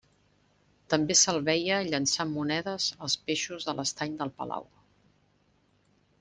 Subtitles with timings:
[0.93, 4.69] També se'l veia llençant monedes als peixos de l'estany del palau.